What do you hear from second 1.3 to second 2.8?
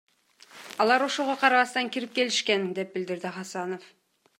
карабастан кирип келишкен,—